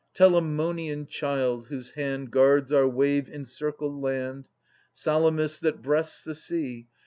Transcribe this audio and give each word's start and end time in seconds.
Telamonian 0.15 1.05
child, 1.05 1.67
whose 1.67 1.91
hand 1.91 2.31
Guards 2.31 2.71
our 2.73 2.87
wave 2.89 3.29
encircled 3.29 4.01
land, 4.01 4.49
Salamis 4.91 5.59
that 5.59 5.83
breasts 5.83 6.23
the 6.23 6.33
sea. 6.33 6.87